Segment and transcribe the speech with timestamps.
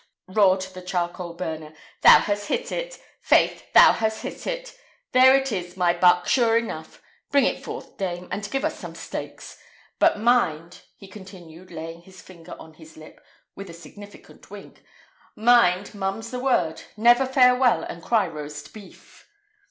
[0.27, 2.97] roared the charcoal burner; "thou hast hit it.
[3.21, 4.75] Faith, thou hast hit it!
[5.11, 7.03] There it is, my buck, sure enough!
[7.29, 9.59] Bring it forth, dame, and give us some steaks.
[9.99, 13.21] But, mind," he continued, laying his finger on his lip,
[13.55, 14.83] with a significant wink;
[15.35, 16.81] "mind, mum's the word!
[16.97, 19.27] never fare well and cry roast beef."